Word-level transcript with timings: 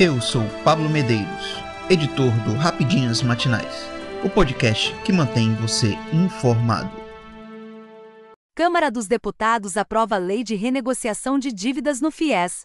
Eu 0.00 0.20
sou 0.20 0.44
Pablo 0.62 0.88
Medeiros, 0.88 1.60
editor 1.90 2.30
do 2.44 2.54
Rapidinhas 2.54 3.20
Matinais, 3.20 3.84
o 4.24 4.30
podcast 4.30 4.94
que 5.04 5.12
mantém 5.12 5.52
você 5.56 5.88
informado. 6.12 6.88
Câmara 8.54 8.92
dos 8.92 9.08
Deputados 9.08 9.76
aprova 9.76 10.14
a 10.14 10.18
lei 10.18 10.44
de 10.44 10.54
renegociação 10.54 11.36
de 11.36 11.50
dívidas 11.50 12.00
no 12.00 12.12
FIES. 12.12 12.60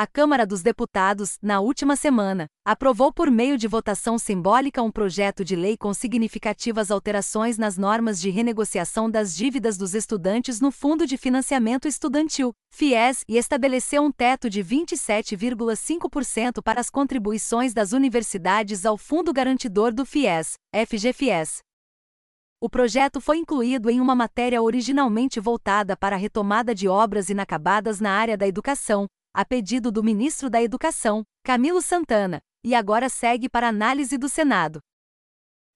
A 0.00 0.06
Câmara 0.06 0.46
dos 0.46 0.62
Deputados, 0.62 1.36
na 1.42 1.60
última 1.60 1.94
semana, 1.94 2.46
aprovou 2.64 3.12
por 3.12 3.30
meio 3.30 3.58
de 3.58 3.68
votação 3.68 4.18
simbólica 4.18 4.82
um 4.82 4.90
projeto 4.90 5.44
de 5.44 5.54
lei 5.54 5.76
com 5.76 5.92
significativas 5.92 6.90
alterações 6.90 7.58
nas 7.58 7.76
normas 7.76 8.18
de 8.18 8.30
renegociação 8.30 9.10
das 9.10 9.36
dívidas 9.36 9.76
dos 9.76 9.94
estudantes 9.94 10.58
no 10.58 10.70
Fundo 10.70 11.06
de 11.06 11.18
Financiamento 11.18 11.86
Estudantil, 11.86 12.54
FIES, 12.72 13.24
e 13.28 13.36
estabeleceu 13.36 14.02
um 14.02 14.10
teto 14.10 14.48
de 14.48 14.64
27,5% 14.64 16.62
para 16.62 16.80
as 16.80 16.88
contribuições 16.88 17.74
das 17.74 17.92
universidades 17.92 18.86
ao 18.86 18.96
Fundo 18.96 19.34
Garantidor 19.34 19.92
do 19.92 20.06
FIES, 20.06 20.54
FGFIES. 20.74 21.58
O 22.58 22.70
projeto 22.70 23.20
foi 23.20 23.36
incluído 23.36 23.90
em 23.90 24.00
uma 24.00 24.14
matéria 24.14 24.62
originalmente 24.62 25.38
voltada 25.38 25.94
para 25.94 26.16
a 26.16 26.18
retomada 26.18 26.74
de 26.74 26.88
obras 26.88 27.28
inacabadas 27.28 28.00
na 28.00 28.12
área 28.12 28.38
da 28.38 28.48
educação, 28.48 29.06
a 29.32 29.44
pedido 29.44 29.92
do 29.92 30.02
ministro 30.02 30.50
da 30.50 30.62
Educação, 30.62 31.24
Camilo 31.44 31.80
Santana, 31.80 32.40
e 32.64 32.74
agora 32.74 33.08
segue 33.08 33.48
para 33.48 33.68
análise 33.68 34.18
do 34.18 34.28
Senado. 34.28 34.80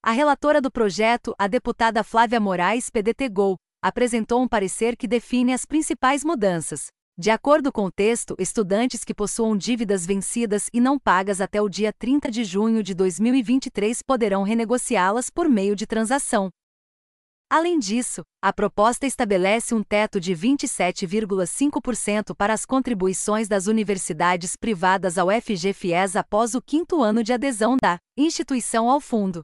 A 0.03 0.11
relatora 0.11 0.61
do 0.61 0.71
projeto, 0.71 1.35
a 1.39 1.47
deputada 1.47 2.05
Flávia 2.05 2.41
Moraes 2.41 2.91
PDT-GOL, 2.91 3.57
apresentou 3.83 4.43
um 4.43 4.49
parecer 4.49 4.97
que 4.97 5.09
define 5.09 5.53
as 5.53 5.65
principais 5.65 6.25
mudanças. 6.25 6.89
De 7.17 7.31
acordo 7.31 7.71
com 7.71 7.85
o 7.85 7.93
texto, 7.93 8.35
estudantes 8.39 9.05
que 9.05 9.15
possuam 9.15 9.57
dívidas 9.57 10.05
vencidas 10.05 10.69
e 10.73 10.81
não 10.81 10.99
pagas 10.99 11.41
até 11.41 11.63
o 11.63 11.69
dia 11.69 11.93
30 11.93 12.31
de 12.31 12.43
junho 12.43 12.83
de 12.83 12.93
2023 12.93 14.03
poderão 14.03 14.43
renegociá-las 14.43 15.31
por 15.31 15.49
meio 15.49 15.77
de 15.77 15.87
transação, 15.87 16.51
Além 17.51 17.79
disso, 17.79 18.23
a 18.43 18.53
proposta 18.53 19.07
estabelece 19.07 19.75
um 19.75 19.83
teto 19.83 20.19
de 20.19 20.35
27,5% 20.35 22.35
para 22.35 22.53
as 22.53 22.67
contribuições 22.67 23.49
das 23.49 23.67
universidades 23.67 24.57
privadas 24.57 25.19
ao 25.19 25.29
FGFIES 25.31 26.17
após 26.17 26.55
o 26.55 26.63
quinto 26.63 27.03
ano 27.03 27.23
de 27.23 27.33
adesão 27.33 27.77
da 27.81 27.99
instituição 28.17 28.91
ao 28.91 29.01
fundo. 29.01 29.43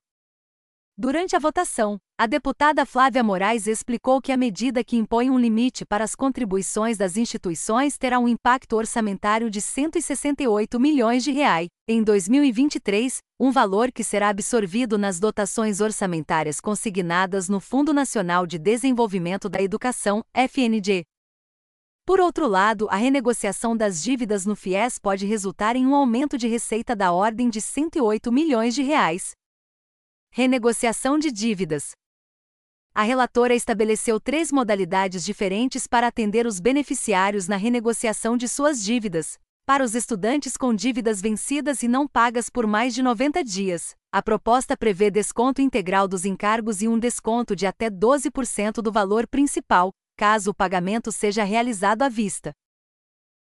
Durante 0.96 1.34
a 1.34 1.38
votação, 1.38 1.98
a 2.20 2.26
deputada 2.26 2.84
Flávia 2.84 3.24
Moraes 3.24 3.66
explicou 3.66 4.20
que 4.20 4.30
a 4.30 4.36
medida 4.36 4.84
que 4.84 4.94
impõe 4.94 5.30
um 5.30 5.38
limite 5.38 5.86
para 5.86 6.04
as 6.04 6.14
contribuições 6.14 6.98
das 6.98 7.16
instituições 7.16 7.96
terá 7.96 8.18
um 8.18 8.28
impacto 8.28 8.76
orçamentário 8.76 9.48
de 9.48 9.58
168 9.58 10.78
milhões 10.78 11.24
de 11.24 11.30
reais 11.30 11.68
em 11.88 12.02
2023, 12.02 13.20
um 13.40 13.50
valor 13.50 13.90
que 13.90 14.04
será 14.04 14.28
absorvido 14.28 14.98
nas 14.98 15.18
dotações 15.18 15.80
orçamentárias 15.80 16.60
consignadas 16.60 17.48
no 17.48 17.58
Fundo 17.58 17.94
Nacional 17.94 18.46
de 18.46 18.58
Desenvolvimento 18.58 19.48
da 19.48 19.62
Educação, 19.62 20.20
FND. 20.34 21.04
Por 22.04 22.20
outro 22.20 22.46
lado, 22.46 22.86
a 22.90 22.96
renegociação 22.96 23.74
das 23.74 24.02
dívidas 24.02 24.44
no 24.44 24.54
FIES 24.54 24.98
pode 24.98 25.24
resultar 25.24 25.74
em 25.74 25.86
um 25.86 25.94
aumento 25.94 26.36
de 26.36 26.46
receita 26.48 26.94
da 26.94 27.12
ordem 27.12 27.48
de 27.48 27.62
108 27.62 28.30
milhões 28.30 28.74
de 28.74 28.82
reais, 28.82 29.32
Renegociação 30.32 31.18
de 31.18 31.32
dívidas. 31.32 31.90
A 32.92 33.02
relatora 33.02 33.54
estabeleceu 33.54 34.18
três 34.18 34.50
modalidades 34.50 35.24
diferentes 35.24 35.86
para 35.86 36.08
atender 36.08 36.44
os 36.44 36.58
beneficiários 36.58 37.46
na 37.46 37.56
renegociação 37.56 38.36
de 38.36 38.48
suas 38.48 38.82
dívidas. 38.82 39.38
Para 39.64 39.84
os 39.84 39.94
estudantes 39.94 40.56
com 40.56 40.74
dívidas 40.74 41.20
vencidas 41.20 41.84
e 41.84 41.88
não 41.88 42.08
pagas 42.08 42.50
por 42.50 42.66
mais 42.66 42.92
de 42.92 43.02
90 43.02 43.44
dias, 43.44 43.94
a 44.10 44.20
proposta 44.20 44.76
prevê 44.76 45.08
desconto 45.08 45.62
integral 45.62 46.08
dos 46.08 46.24
encargos 46.24 46.82
e 46.82 46.88
um 46.88 46.98
desconto 46.98 47.54
de 47.54 47.64
até 47.64 47.88
12% 47.88 48.82
do 48.82 48.90
valor 48.90 49.28
principal, 49.28 49.92
caso 50.16 50.50
o 50.50 50.54
pagamento 50.54 51.12
seja 51.12 51.44
realizado 51.44 52.02
à 52.02 52.08
vista. 52.08 52.52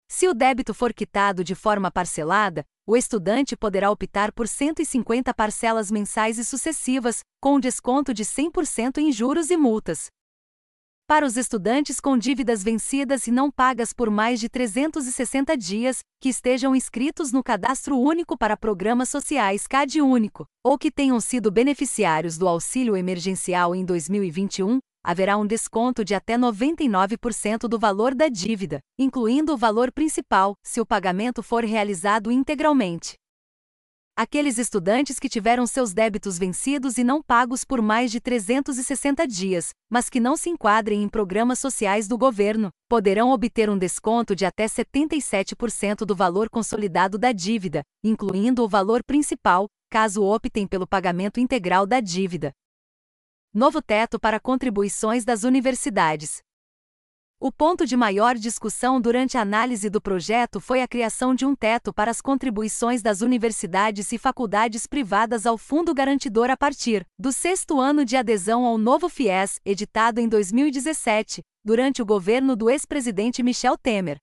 Se 0.08 0.28
o 0.28 0.34
débito 0.34 0.74
for 0.74 0.94
quitado 0.94 1.44
de 1.44 1.56
forma 1.56 1.92
parcelada, 1.92 2.64
o 2.88 2.96
estudante 2.96 3.58
poderá 3.58 3.92
optar 3.92 4.32
por 4.32 4.48
150 4.48 5.34
parcelas 5.34 5.92
mensais 5.92 6.38
e 6.38 6.46
sucessivas, 6.46 7.20
com 7.42 7.60
desconto 7.60 8.14
de 8.14 8.24
100% 8.24 9.00
em 9.00 9.12
juros 9.12 9.50
e 9.50 9.58
multas. 9.58 10.08
Para 11.08 11.26
os 11.26 11.38
estudantes 11.38 12.00
com 12.00 12.18
dívidas 12.18 12.64
vencidas 12.64 13.28
e 13.28 13.32
não 13.32 13.52
pagas 13.52 13.94
por 13.94 14.10
mais 14.10 14.40
de 14.40 14.50
360 14.50 15.56
dias, 15.56 16.00
que 16.20 16.30
estejam 16.30 16.76
inscritos 16.76 17.32
no 17.32 17.44
Cadastro 17.44 18.00
Único 18.00 18.38
para 18.38 18.58
Programas 18.58 19.10
Sociais 19.10 19.68
CAD 19.68 20.02
Único, 20.02 20.46
ou 20.64 20.80
que 20.80 20.90
tenham 20.90 21.20
sido 21.20 21.52
beneficiários 21.52 22.38
do 22.38 22.48
auxílio 22.48 22.98
emergencial 22.98 23.76
em 23.76 23.86
2021, 23.86 24.80
haverá 25.06 25.38
um 25.38 25.46
desconto 25.46 26.04
de 26.04 26.16
até 26.16 26.36
99% 26.36 27.68
do 27.68 27.78
valor 27.78 28.16
da 28.16 28.28
dívida, 28.28 28.80
incluindo 28.98 29.54
o 29.54 29.58
valor 29.58 29.92
principal, 29.92 30.56
se 30.64 30.82
o 30.82 30.86
pagamento 30.86 31.44
for 31.44 31.64
realizado 31.64 32.32
integralmente. 32.32 33.14
Aqueles 34.18 34.58
estudantes 34.58 35.20
que 35.20 35.30
tiveram 35.30 35.68
seus 35.68 35.94
débitos 35.94 36.40
vencidos 36.40 36.98
e 36.98 37.04
não 37.04 37.22
pagos 37.22 37.64
por 37.64 37.82
mais 37.82 38.10
de 38.10 38.20
360 38.20 39.28
dias, 39.28 39.70
mas 39.92 40.10
que 40.10 40.20
não 40.20 40.36
se 40.36 40.50
enquadrem 40.50 41.04
em 41.04 41.10
programas 41.10 41.60
sociais 41.60 42.08
do 42.08 42.18
governo, 42.18 42.70
poderão 42.90 43.30
obter 43.30 43.70
um 43.70 43.78
desconto 43.78 44.36
de 44.36 44.46
até 44.46 44.66
77% 44.66 45.98
do 45.98 46.16
valor 46.16 46.50
consolidado 46.50 47.18
da 47.18 47.32
dívida, 47.32 47.84
incluindo 48.04 48.64
o 48.64 48.70
valor 48.70 49.04
principal, 49.06 49.68
caso 49.92 50.24
optem 50.24 50.66
pelo 50.66 50.88
pagamento 50.88 51.40
integral 51.40 51.86
da 51.86 52.00
dívida, 52.00 52.52
Novo 53.58 53.82
teto 53.82 54.20
para 54.20 54.38
contribuições 54.38 55.24
das 55.24 55.46
universidades. 55.46 56.42
O 57.40 57.54
ponto 57.54 57.86
de 57.86 57.96
maior 57.96 58.36
discussão 58.36 59.00
durante 59.00 59.38
a 59.38 59.42
análise 59.42 59.90
do 59.90 60.02
projeto 60.02 60.60
foi 60.60 60.82
a 60.82 60.88
criação 60.90 61.34
de 61.34 61.46
um 61.46 61.56
teto 61.56 61.94
para 61.94 62.12
as 62.12 62.20
contribuições 62.20 63.02
das 63.02 63.22
universidades 63.22 64.12
e 64.12 64.18
faculdades 64.18 64.86
privadas 64.86 65.46
ao 65.46 65.58
Fundo 65.58 65.94
Garantidor 65.94 66.50
a 66.50 66.58
partir 66.58 67.08
do 67.18 67.32
sexto 67.32 67.80
ano 67.80 68.04
de 68.04 68.18
adesão 68.18 68.66
ao 68.66 68.78
novo 68.78 69.08
FIES, 69.08 69.62
editado 69.64 70.20
em 70.20 70.28
2017, 70.28 71.42
durante 71.64 72.02
o 72.02 72.06
governo 72.06 72.58
do 72.58 72.70
ex-presidente 72.70 73.42
Michel 73.42 73.78
Temer. 73.78 74.18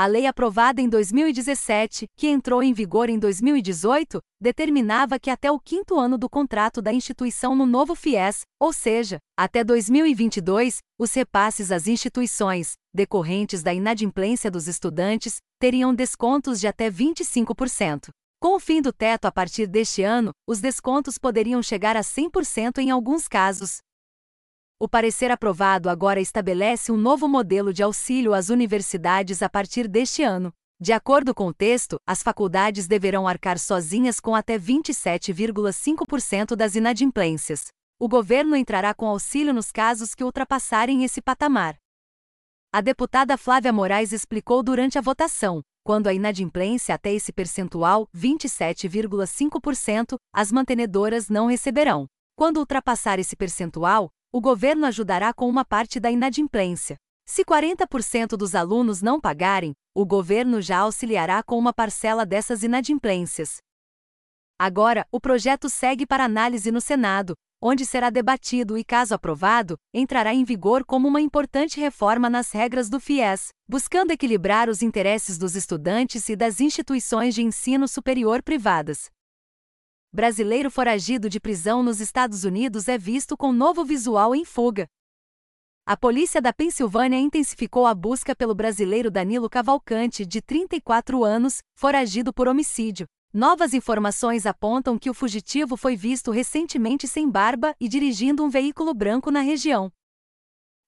A 0.00 0.06
lei 0.06 0.26
aprovada 0.26 0.80
em 0.80 0.88
2017, 0.88 2.06
que 2.16 2.28
entrou 2.28 2.62
em 2.62 2.72
vigor 2.72 3.10
em 3.10 3.18
2018, 3.18 4.20
determinava 4.40 5.18
que 5.18 5.28
até 5.28 5.50
o 5.50 5.58
quinto 5.58 5.98
ano 5.98 6.16
do 6.16 6.30
contrato 6.30 6.80
da 6.80 6.92
instituição 6.92 7.56
no 7.56 7.66
novo 7.66 7.96
FIES, 7.96 8.42
ou 8.60 8.72
seja, 8.72 9.18
até 9.36 9.64
2022, 9.64 10.78
os 11.00 11.12
repasses 11.12 11.72
às 11.72 11.88
instituições, 11.88 12.74
decorrentes 12.94 13.60
da 13.60 13.74
inadimplência 13.74 14.52
dos 14.52 14.68
estudantes, 14.68 15.38
teriam 15.58 15.92
descontos 15.92 16.60
de 16.60 16.68
até 16.68 16.88
25%. 16.88 18.10
Com 18.40 18.54
o 18.54 18.60
fim 18.60 18.80
do 18.80 18.92
teto 18.92 19.24
a 19.24 19.32
partir 19.32 19.66
deste 19.66 20.04
ano, 20.04 20.30
os 20.46 20.60
descontos 20.60 21.18
poderiam 21.18 21.60
chegar 21.60 21.96
a 21.96 22.02
100% 22.02 22.78
em 22.78 22.92
alguns 22.92 23.26
casos, 23.26 23.78
o 24.80 24.88
parecer 24.88 25.30
aprovado 25.30 25.90
agora 25.90 26.20
estabelece 26.20 26.92
um 26.92 26.96
novo 26.96 27.26
modelo 27.26 27.72
de 27.72 27.82
auxílio 27.82 28.32
às 28.32 28.48
universidades 28.48 29.42
a 29.42 29.48
partir 29.48 29.88
deste 29.88 30.22
ano. 30.22 30.54
De 30.80 30.92
acordo 30.92 31.34
com 31.34 31.48
o 31.48 31.52
texto, 31.52 32.00
as 32.06 32.22
faculdades 32.22 32.86
deverão 32.86 33.26
arcar 33.26 33.58
sozinhas 33.58 34.20
com 34.20 34.36
até 34.36 34.56
27,5% 34.56 36.54
das 36.54 36.76
inadimplências. 36.76 37.72
O 37.98 38.08
governo 38.08 38.54
entrará 38.54 38.94
com 38.94 39.08
auxílio 39.08 39.52
nos 39.52 39.72
casos 39.72 40.14
que 40.14 40.22
ultrapassarem 40.22 41.02
esse 41.02 41.20
patamar. 41.20 41.76
A 42.72 42.80
deputada 42.80 43.36
Flávia 43.36 43.72
Moraes 43.72 44.12
explicou 44.12 44.62
durante 44.62 44.96
a 44.96 45.00
votação: 45.00 45.60
quando 45.82 46.06
a 46.06 46.14
inadimplência 46.14 46.94
até 46.94 47.12
esse 47.12 47.32
percentual, 47.32 48.06
27,5%, 48.16 50.16
as 50.32 50.52
mantenedoras 50.52 51.28
não 51.28 51.46
receberão. 51.46 52.06
Quando 52.36 52.58
ultrapassar 52.58 53.18
esse 53.18 53.34
percentual, 53.34 54.12
o 54.38 54.40
governo 54.40 54.86
ajudará 54.86 55.34
com 55.34 55.48
uma 55.48 55.64
parte 55.64 55.98
da 55.98 56.12
inadimplência. 56.12 56.94
Se 57.26 57.44
40% 57.44 58.36
dos 58.36 58.54
alunos 58.54 59.02
não 59.02 59.20
pagarem, 59.20 59.72
o 59.92 60.06
governo 60.06 60.62
já 60.62 60.78
auxiliará 60.78 61.42
com 61.42 61.58
uma 61.58 61.72
parcela 61.72 62.24
dessas 62.24 62.62
inadimplências. 62.62 63.56
Agora, 64.56 65.04
o 65.10 65.18
projeto 65.18 65.68
segue 65.68 66.06
para 66.06 66.24
análise 66.24 66.70
no 66.70 66.80
Senado, 66.80 67.34
onde 67.60 67.84
será 67.84 68.10
debatido 68.10 68.78
e, 68.78 68.84
caso 68.84 69.12
aprovado, 69.12 69.76
entrará 69.92 70.32
em 70.32 70.44
vigor 70.44 70.84
como 70.84 71.08
uma 71.08 71.20
importante 71.20 71.80
reforma 71.80 72.30
nas 72.30 72.52
regras 72.52 72.88
do 72.88 73.00
FIES, 73.00 73.48
buscando 73.68 74.12
equilibrar 74.12 74.68
os 74.68 74.82
interesses 74.82 75.36
dos 75.36 75.56
estudantes 75.56 76.28
e 76.28 76.36
das 76.36 76.60
instituições 76.60 77.34
de 77.34 77.42
ensino 77.42 77.88
superior 77.88 78.40
privadas. 78.40 79.10
Brasileiro 80.10 80.70
foragido 80.70 81.28
de 81.28 81.38
prisão 81.38 81.82
nos 81.82 82.00
Estados 82.00 82.42
Unidos 82.42 82.88
é 82.88 82.96
visto 82.96 83.36
com 83.36 83.52
novo 83.52 83.84
visual 83.84 84.34
em 84.34 84.42
fuga. 84.42 84.86
A 85.84 85.98
polícia 85.98 86.40
da 86.40 86.50
Pensilvânia 86.50 87.18
intensificou 87.18 87.86
a 87.86 87.94
busca 87.94 88.34
pelo 88.34 88.54
brasileiro 88.54 89.10
Danilo 89.10 89.50
Cavalcante, 89.50 90.24
de 90.24 90.40
34 90.40 91.22
anos, 91.24 91.62
foragido 91.74 92.32
por 92.32 92.48
homicídio. 92.48 93.06
Novas 93.34 93.74
informações 93.74 94.46
apontam 94.46 94.98
que 94.98 95.10
o 95.10 95.14
fugitivo 95.14 95.76
foi 95.76 95.94
visto 95.94 96.30
recentemente 96.30 97.06
sem 97.06 97.30
barba 97.30 97.74
e 97.78 97.86
dirigindo 97.86 98.42
um 98.42 98.48
veículo 98.48 98.94
branco 98.94 99.30
na 99.30 99.40
região. 99.40 99.92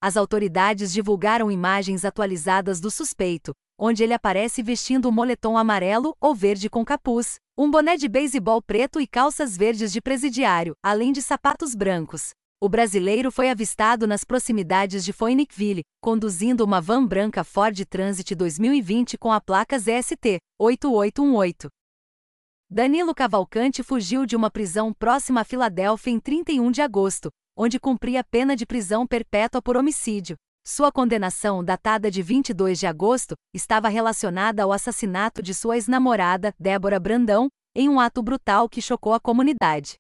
As 0.01 0.17
autoridades 0.17 0.95
divulgaram 0.95 1.51
imagens 1.51 2.07
atualizadas 2.07 2.81
do 2.81 2.91
suspeito, 2.91 3.53
onde 3.79 4.03
ele 4.03 4.15
aparece 4.15 4.63
vestindo 4.63 5.11
um 5.11 5.13
moletom 5.13 5.59
amarelo 5.59 6.17
ou 6.19 6.35
verde 6.35 6.71
com 6.71 6.83
capuz, 6.85 7.39
um 7.63 7.71
boné 7.71 7.95
de 7.95 8.09
beisebol 8.09 8.63
preto 8.63 8.99
e 9.03 9.07
calças 9.07 9.55
verdes 9.55 9.93
de 9.93 10.01
presidiário, 10.01 10.75
além 10.83 11.13
de 11.13 11.21
sapatos 11.21 11.75
brancos. 11.75 12.31
O 12.59 12.71
brasileiro 12.71 13.31
foi 13.31 13.51
avistado 13.51 14.07
nas 14.07 14.25
proximidades 14.25 15.05
de 15.05 15.13
Phoenixville, 15.13 15.83
conduzindo 16.01 16.65
uma 16.65 16.81
van 16.81 17.05
branca 17.05 17.45
Ford 17.45 17.79
Transit 17.85 18.35
2020 18.35 19.19
com 19.19 19.31
a 19.31 19.43
placa 19.43 19.79
ZST 19.79 20.39
8818. 20.59 21.69
Danilo 22.71 23.15
Cavalcante 23.15 23.83
fugiu 23.83 24.25
de 24.25 24.35
uma 24.35 24.51
prisão 24.51 24.91
próxima 24.95 25.43
a 25.43 25.45
Filadélfia 25.45 26.13
em 26.13 26.19
31 26.19 26.71
de 26.71 26.81
agosto, 26.81 27.29
onde 27.55 27.79
cumpria 27.79 28.25
pena 28.25 28.57
de 28.57 28.65
prisão 28.65 29.07
perpétua 29.07 29.61
por 29.61 29.77
homicídio. 29.77 30.35
Sua 30.65 30.93
condenação, 30.93 31.65
datada 31.65 32.11
de 32.11 32.23
22 32.23 32.79
de 32.79 32.87
agosto, 32.87 33.35
estava 33.55 33.89
relacionada 33.89 34.63
ao 34.63 34.73
assassinato 34.73 35.43
de 35.43 35.55
sua 35.55 35.77
ex-namorada, 35.77 36.55
Débora 36.59 37.01
Brandão, 37.01 37.49
em 37.75 37.89
um 37.89 37.99
ato 37.99 38.23
brutal 38.23 38.69
que 38.69 38.83
chocou 38.83 39.15
a 39.15 39.21
comunidade. 39.21 39.95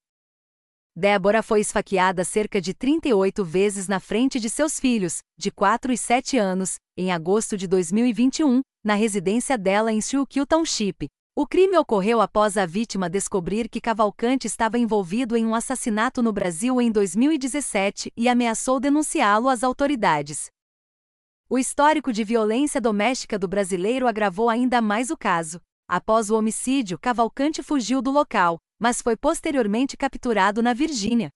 Débora 0.94 1.42
foi 1.42 1.60
esfaqueada 1.60 2.24
cerca 2.24 2.60
de 2.60 2.74
38 2.74 3.44
vezes 3.44 3.88
na 3.88 3.98
frente 3.98 4.38
de 4.38 4.50
seus 4.50 4.78
filhos, 4.78 5.20
de 5.38 5.50
4 5.50 5.92
e 5.92 5.96
7 5.96 6.36
anos, 6.36 6.74
em 6.96 7.10
agosto 7.10 7.56
de 7.56 7.66
2021, 7.66 8.60
na 8.84 8.94
residência 8.94 9.56
dela 9.56 9.90
em 9.90 10.00
Schuylkill 10.00 10.46
Township, 10.46 11.08
o 11.40 11.46
crime 11.46 11.78
ocorreu 11.78 12.20
após 12.20 12.58
a 12.58 12.66
vítima 12.66 13.08
descobrir 13.08 13.66
que 13.66 13.80
Cavalcante 13.80 14.46
estava 14.46 14.78
envolvido 14.78 15.34
em 15.38 15.46
um 15.46 15.54
assassinato 15.54 16.22
no 16.22 16.34
Brasil 16.34 16.78
em 16.82 16.92
2017 16.92 18.12
e 18.14 18.28
ameaçou 18.28 18.78
denunciá-lo 18.78 19.48
às 19.48 19.64
autoridades. 19.64 20.50
O 21.48 21.58
histórico 21.58 22.12
de 22.12 22.24
violência 22.24 22.78
doméstica 22.78 23.38
do 23.38 23.48
brasileiro 23.48 24.06
agravou 24.06 24.50
ainda 24.50 24.82
mais 24.82 25.10
o 25.10 25.16
caso. 25.16 25.62
Após 25.88 26.30
o 26.30 26.36
homicídio, 26.36 26.98
Cavalcante 26.98 27.62
fugiu 27.62 28.02
do 28.02 28.10
local, 28.10 28.58
mas 28.78 29.00
foi 29.00 29.16
posteriormente 29.16 29.96
capturado 29.96 30.62
na 30.62 30.74
Virgínia. 30.74 31.30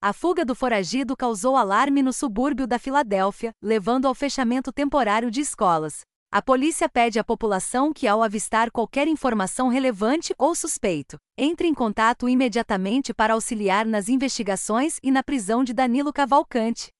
A 0.00 0.14
fuga 0.14 0.42
do 0.42 0.54
foragido 0.54 1.14
causou 1.14 1.56
alarme 1.56 2.02
no 2.02 2.14
subúrbio 2.14 2.66
da 2.66 2.78
Filadélfia, 2.78 3.52
levando 3.60 4.06
ao 4.06 4.14
fechamento 4.14 4.72
temporário 4.72 5.30
de 5.30 5.42
escolas. 5.42 6.00
A 6.34 6.40
polícia 6.40 6.88
pede 6.88 7.18
à 7.18 7.24
população 7.24 7.92
que, 7.92 8.08
ao 8.08 8.22
avistar 8.22 8.70
qualquer 8.70 9.06
informação 9.06 9.68
relevante 9.68 10.34
ou 10.38 10.54
suspeito, 10.54 11.18
entre 11.36 11.68
em 11.68 11.74
contato 11.74 12.26
imediatamente 12.26 13.12
para 13.12 13.34
auxiliar 13.34 13.84
nas 13.84 14.08
investigações 14.08 14.98
e 15.02 15.10
na 15.10 15.22
prisão 15.22 15.62
de 15.62 15.74
Danilo 15.74 16.10
Cavalcante. 16.10 16.90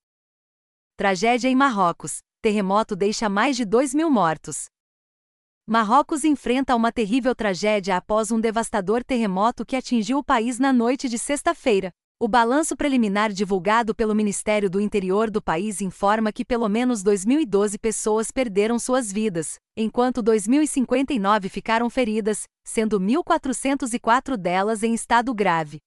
Tragédia 0.98 1.48
em 1.48 1.56
Marrocos: 1.56 2.18
terremoto 2.42 2.94
deixa 2.94 3.26
mais 3.26 3.56
de 3.56 3.64
2 3.64 3.94
mil 3.94 4.10
mortos. 4.10 4.66
Marrocos 5.66 6.24
enfrenta 6.24 6.76
uma 6.76 6.92
terrível 6.92 7.34
tragédia 7.34 7.96
após 7.96 8.30
um 8.30 8.38
devastador 8.38 9.02
terremoto 9.02 9.64
que 9.64 9.76
atingiu 9.76 10.18
o 10.18 10.24
país 10.24 10.58
na 10.58 10.74
noite 10.74 11.08
de 11.08 11.18
sexta-feira. 11.18 11.90
O 12.24 12.28
balanço 12.28 12.76
preliminar 12.76 13.32
divulgado 13.32 13.92
pelo 13.92 14.14
Ministério 14.14 14.70
do 14.70 14.80
Interior 14.80 15.28
do 15.28 15.42
país 15.42 15.80
informa 15.80 16.30
que 16.30 16.44
pelo 16.44 16.68
menos 16.68 17.02
2.012 17.02 17.76
pessoas 17.80 18.30
perderam 18.30 18.78
suas 18.78 19.10
vidas, 19.10 19.56
enquanto 19.76 20.22
2.059 20.22 21.48
ficaram 21.48 21.90
feridas, 21.90 22.44
sendo 22.64 23.00
1.404 23.00 24.36
delas 24.36 24.84
em 24.84 24.94
estado 24.94 25.34
grave. 25.34 25.80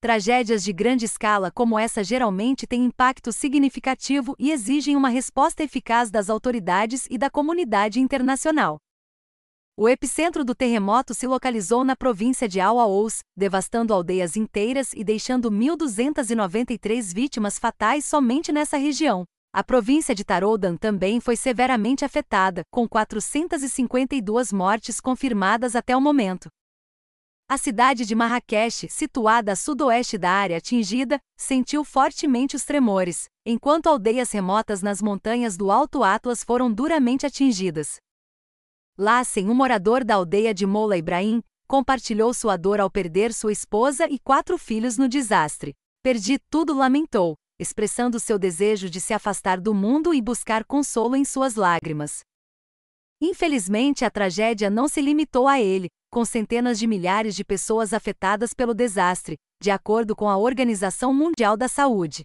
Tragédias 0.00 0.64
de 0.64 0.72
grande 0.72 1.04
escala 1.04 1.50
como 1.50 1.78
essa 1.78 2.02
geralmente 2.02 2.66
têm 2.66 2.86
impacto 2.86 3.30
significativo 3.30 4.34
e 4.38 4.50
exigem 4.50 4.96
uma 4.96 5.10
resposta 5.10 5.62
eficaz 5.62 6.10
das 6.10 6.30
autoridades 6.30 7.06
e 7.10 7.18
da 7.18 7.28
comunidade 7.28 8.00
internacional. 8.00 8.78
O 9.76 9.88
epicentro 9.88 10.44
do 10.44 10.54
terremoto 10.54 11.12
se 11.14 11.26
localizou 11.26 11.82
na 11.82 11.96
província 11.96 12.48
de 12.48 12.60
Al-Aous, 12.60 13.18
devastando 13.36 13.92
aldeias 13.92 14.36
inteiras 14.36 14.92
e 14.92 15.02
deixando 15.02 15.50
1.293 15.50 17.12
vítimas 17.12 17.58
fatais 17.58 18.04
somente 18.04 18.52
nessa 18.52 18.76
região. 18.76 19.24
A 19.52 19.64
província 19.64 20.14
de 20.14 20.22
Taroudan 20.22 20.76
também 20.76 21.18
foi 21.18 21.34
severamente 21.34 22.04
afetada, 22.04 22.62
com 22.70 22.88
452 22.88 24.52
mortes 24.52 25.00
confirmadas 25.00 25.74
até 25.74 25.96
o 25.96 26.00
momento. 26.00 26.48
A 27.48 27.58
cidade 27.58 28.06
de 28.06 28.14
Marrakech, 28.14 28.88
situada 28.88 29.52
a 29.52 29.56
sudoeste 29.56 30.16
da 30.16 30.30
área 30.30 30.58
atingida, 30.58 31.18
sentiu 31.36 31.82
fortemente 31.84 32.54
os 32.54 32.64
tremores, 32.64 33.24
enquanto 33.44 33.88
aldeias 33.88 34.30
remotas 34.30 34.82
nas 34.82 35.02
montanhas 35.02 35.56
do 35.56 35.72
Alto 35.72 36.04
Atlas 36.04 36.44
foram 36.44 36.72
duramente 36.72 37.26
atingidas. 37.26 37.96
Lassen, 38.96 39.50
um 39.50 39.54
morador 39.54 40.04
da 40.04 40.14
aldeia 40.14 40.54
de 40.54 40.64
Moula 40.64 40.96
Ibrahim, 40.96 41.42
compartilhou 41.66 42.32
sua 42.32 42.56
dor 42.56 42.78
ao 42.78 42.88
perder 42.88 43.32
sua 43.32 43.50
esposa 43.50 44.06
e 44.08 44.20
quatro 44.20 44.56
filhos 44.56 44.96
no 44.96 45.08
desastre. 45.08 45.74
Perdi 46.00 46.38
tudo, 46.48 46.72
lamentou, 46.72 47.34
expressando 47.58 48.20
seu 48.20 48.38
desejo 48.38 48.88
de 48.88 49.00
se 49.00 49.12
afastar 49.12 49.60
do 49.60 49.74
mundo 49.74 50.14
e 50.14 50.22
buscar 50.22 50.64
consolo 50.64 51.16
em 51.16 51.24
suas 51.24 51.56
lágrimas. 51.56 52.20
Infelizmente, 53.20 54.04
a 54.04 54.10
tragédia 54.10 54.70
não 54.70 54.86
se 54.86 55.00
limitou 55.00 55.48
a 55.48 55.60
ele, 55.60 55.88
com 56.08 56.24
centenas 56.24 56.78
de 56.78 56.86
milhares 56.86 57.34
de 57.34 57.42
pessoas 57.42 57.92
afetadas 57.92 58.54
pelo 58.54 58.72
desastre, 58.72 59.34
de 59.60 59.72
acordo 59.72 60.14
com 60.14 60.28
a 60.28 60.36
Organização 60.36 61.12
Mundial 61.12 61.56
da 61.56 61.66
Saúde. 61.66 62.22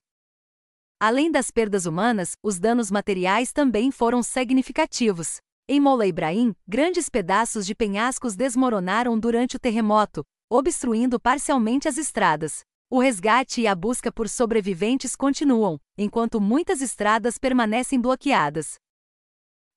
Além 1.00 1.32
das 1.32 1.50
perdas 1.50 1.88
humanas, 1.88 2.34
os 2.44 2.60
danos 2.60 2.92
materiais 2.92 3.52
também 3.52 3.90
foram 3.90 4.22
significativos. 4.22 5.40
Em 5.72 5.80
Mola 5.80 6.08
Ibrahim, 6.08 6.56
grandes 6.68 7.10
pedaços 7.10 7.64
de 7.64 7.76
penhascos 7.76 8.36
desmoronaram 8.36 9.20
durante 9.20 9.56
o 9.56 9.60
terremoto, 9.60 10.24
obstruindo 10.50 11.20
parcialmente 11.20 11.88
as 11.88 11.96
estradas. 11.96 12.62
O 12.90 13.00
resgate 13.00 13.62
e 13.62 13.68
a 13.68 13.76
busca 13.76 14.12
por 14.12 14.28
sobreviventes 14.28 15.16
continuam, 15.16 15.78
enquanto 15.96 16.42
muitas 16.42 16.82
estradas 16.82 17.38
permanecem 17.38 18.02
bloqueadas. 18.02 18.78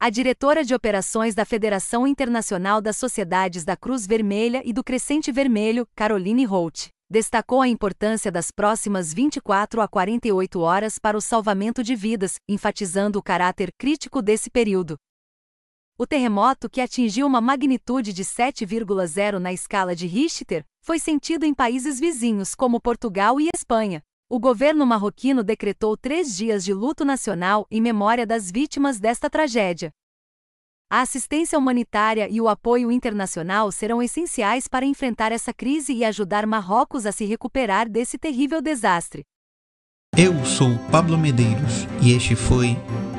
A 0.01 0.09
diretora 0.09 0.65
de 0.65 0.75
operações 0.75 1.35
da 1.35 1.45
Federação 1.45 2.07
Internacional 2.07 2.81
das 2.81 2.97
Sociedades 2.97 3.63
da 3.63 3.77
Cruz 3.77 4.07
Vermelha 4.07 4.63
e 4.65 4.73
do 4.73 4.83
Crescente 4.83 5.31
Vermelho, 5.31 5.87
Caroline 5.95 6.47
Holt, 6.47 6.89
destacou 7.11 7.61
a 7.61 7.69
importância 7.69 8.33
das 8.33 8.51
próximas 8.51 9.13
24 9.13 9.83
a 9.83 9.87
48 9.87 10.59
horas 10.59 10.99
para 10.99 11.19
o 11.19 11.21
salvamento 11.21 11.83
de 11.83 11.95
vidas, 11.95 12.37
enfatizando 12.49 13.19
o 13.19 13.23
caráter 13.23 13.69
crítico 13.77 14.23
desse 14.23 14.49
período. 14.49 14.97
O 16.03 16.07
terremoto, 16.07 16.69
que 16.69 16.81
atingiu 16.81 17.29
uma 17.29 17.41
magnitude 17.41 18.13
de 18.13 18.25
7,0 18.25 19.39
na 19.39 19.53
escala 19.53 19.95
de 19.95 20.05
Richter, 20.09 20.65
foi 20.81 20.99
sentido 20.99 21.45
em 21.45 21.55
países 21.55 22.01
vizinhos 22.01 22.57
como 22.57 22.81
Portugal 22.81 23.41
e 23.41 23.49
Espanha. 23.55 24.03
O 24.29 24.41
governo 24.41 24.85
marroquino 24.85 25.45
decretou 25.45 25.97
três 25.97 26.37
dias 26.37 26.65
de 26.65 26.75
luto 26.75 27.05
nacional 27.05 27.69
em 27.71 27.81
memória 27.81 28.27
das 28.27 28.51
vítimas 28.51 28.99
desta 28.99 29.31
tragédia. 29.31 29.93
A 30.91 31.03
assistência 31.03 31.57
humanitária 31.57 32.29
e 32.29 32.41
o 32.41 32.49
apoio 32.49 32.91
internacional 32.91 33.71
serão 33.71 34.03
essenciais 34.03 34.67
para 34.67 34.85
enfrentar 34.85 35.31
essa 35.31 35.55
crise 35.55 35.93
e 35.93 36.05
ajudar 36.05 36.49
Marrocos 36.49 37.07
a 37.07 37.13
se 37.13 37.25
recuperar 37.25 37.89
desse 37.89 38.19
terrível 38.19 38.61
desastre. 38.61 39.23
Eu 40.19 40.45
sou 40.45 40.77
Pablo 40.91 41.17
Medeiros 41.17 41.87
e 42.03 42.13
este 42.13 42.35
foi 42.35 42.77